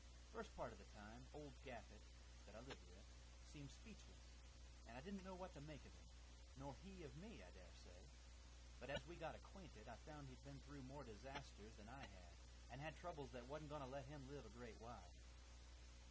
First 0.33 0.49
part 0.57 0.73
of 0.73 0.81
the 0.81 0.91
time, 0.97 1.21
old 1.29 1.53
Gaffett, 1.61 2.01
that 2.49 2.57
I 2.57 2.65
lived 2.65 2.81
with, 2.89 3.05
seemed 3.53 3.69
speechless, 3.69 4.25
and 4.89 4.97
I 4.97 5.01
didn't 5.05 5.21
know 5.21 5.37
what 5.37 5.53
to 5.53 5.61
make 5.69 5.85
of 5.85 5.93
him, 5.93 6.11
nor 6.57 6.73
he 6.81 7.05
of 7.05 7.13
me, 7.21 7.37
I 7.45 7.51
dare 7.53 7.75
say; 7.85 8.01
but 8.81 8.89
as 8.89 9.05
we 9.05 9.13
got 9.15 9.35
acquainted, 9.37 9.85
I 9.85 10.01
found 10.09 10.25
he'd 10.25 10.41
been 10.43 10.57
through 10.65 10.81
more 10.89 11.03
disasters 11.05 11.77
than 11.77 11.85
I 11.85 12.01
had, 12.01 12.33
and 12.73 12.81
had 12.81 12.97
troubles 12.97 13.29
that 13.37 13.45
wa'n't 13.45 13.69
going 13.69 13.85
to 13.85 13.93
let 13.93 14.09
him 14.09 14.25
live 14.27 14.43
a 14.47 14.57
great 14.57 14.81
while. 14.81 15.13